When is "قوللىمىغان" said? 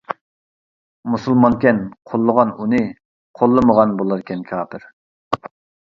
3.43-3.97